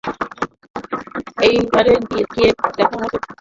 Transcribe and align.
ঐপারে 1.41 1.93
গিয়ে 2.09 2.49
দেখা 2.77 2.97
হবে। 3.01 3.17